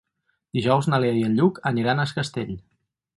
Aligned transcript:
Dijous 0.57 0.87
na 0.93 0.99
Lea 1.03 1.19
i 1.19 1.21
en 1.27 1.37
Lluc 1.41 1.59
aniran 1.73 2.01
a 2.01 2.07
Es 2.11 2.15
Castell. 2.21 2.51